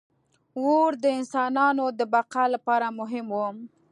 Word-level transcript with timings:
•اور 0.59 0.91
د 1.03 1.05
انسانانو 1.19 1.85
د 1.99 2.01
بقا 2.13 2.43
لپاره 2.53 2.87
مهم 2.99 3.27
و. 3.35 3.41